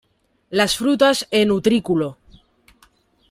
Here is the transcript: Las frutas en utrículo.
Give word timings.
Las 0.49 0.77
frutas 0.77 1.27
en 1.29 1.51
utrículo. 1.51 2.17